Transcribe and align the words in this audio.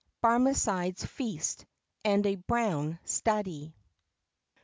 BARMECIDE'S 0.23 1.05
FEAST, 1.05 1.67
AND 2.03 2.25
A 2.25 2.33
BROWN 2.33 2.97
STUDY. 3.05 3.75